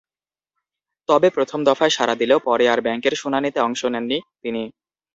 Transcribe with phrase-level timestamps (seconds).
[1.09, 4.63] তবে প্রথম দফায় সাড়া দিলেও পরে আর ব্যাংকের শুনানিতে অংশ নেননি তিনি।